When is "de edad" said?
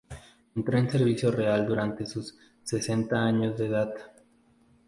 3.59-3.93